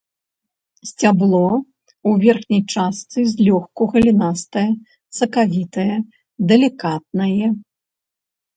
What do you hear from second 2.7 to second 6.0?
частцы злёгку галінастае, сакавітае,